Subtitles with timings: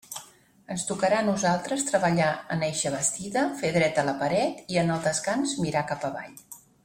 [0.75, 5.05] Ens tocarà a nosaltres treballar en eixa bastida, fer dreta la paret i en el
[5.09, 6.35] descans mirar cap avall.